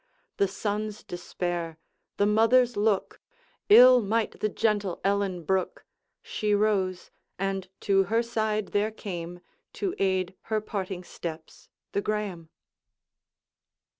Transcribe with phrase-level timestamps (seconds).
[0.37, 1.77] The son's despair,
[2.17, 3.21] the mother's look,
[3.69, 5.85] III might the gentle Ellen brook;
[6.23, 9.41] She rose, and to her side there came,
[9.73, 12.49] To aid her parting steps, the Graeme.